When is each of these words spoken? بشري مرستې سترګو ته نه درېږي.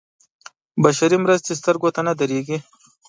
بشري 0.83 1.17
مرستې 1.23 1.53
سترګو 1.59 1.89
ته 1.95 2.01
نه 2.07 2.13
درېږي. 2.19 2.57